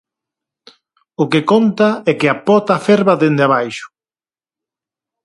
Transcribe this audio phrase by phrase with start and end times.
[1.21, 3.87] O que conta é que a pota ferva dende abaixo.